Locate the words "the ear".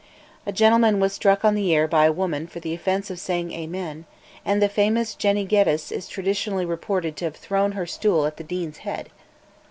1.53-1.87